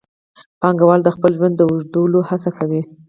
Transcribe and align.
پانګوال 0.61 0.99
د 1.03 1.09
خپل 1.15 1.31
ژوند 1.37 1.53
د 1.57 1.61
اوږدولو 1.69 2.19
هڅه 2.29 2.49
کوي 2.57 2.81